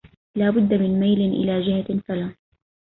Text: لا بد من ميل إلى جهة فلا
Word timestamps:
لا 0.35 0.49
بد 0.49 0.73
من 0.73 0.99
ميل 0.99 1.21
إلى 1.33 1.61
جهة 1.61 1.99
فلا 2.07 2.35